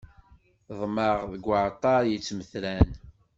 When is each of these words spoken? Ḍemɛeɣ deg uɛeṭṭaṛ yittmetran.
Ḍemɛeɣ 0.79 1.19
deg 1.33 1.45
uɛeṭṭaṛ 1.49 2.01
yittmetran. 2.07 2.87